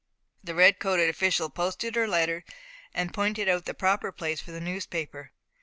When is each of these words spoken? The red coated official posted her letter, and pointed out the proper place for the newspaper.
The 0.43 0.55
red 0.55 0.79
coated 0.79 1.09
official 1.11 1.51
posted 1.51 1.93
her 1.93 2.07
letter, 2.07 2.43
and 2.91 3.13
pointed 3.13 3.47
out 3.47 3.65
the 3.65 3.75
proper 3.75 4.11
place 4.11 4.41
for 4.41 4.49
the 4.51 4.59
newspaper. 4.59 5.31